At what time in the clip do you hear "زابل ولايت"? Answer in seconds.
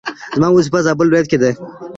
0.85-1.27